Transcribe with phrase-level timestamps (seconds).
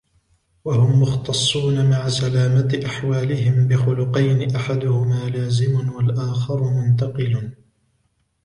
[0.65, 7.51] وَهُمْ مُخْتَصُّونَ مَعَ سَلَامَةِ أَحْوَالِهِمْ بِخُلُقَيْنِ أَحَدُهُمَا لَازِمٌ، وَالْآخَرُ مُنْتَقِلٌ